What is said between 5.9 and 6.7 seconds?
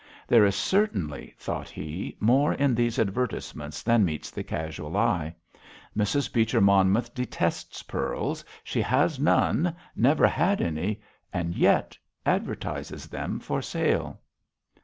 Mrs. Beecher